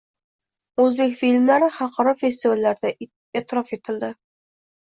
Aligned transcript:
O‘zbek 0.83 1.13
filmlari 1.19 1.67
xalqaro 1.77 2.15
festivallarda 2.23 2.95
e’tirof 3.07 3.77
etilding 3.81 4.21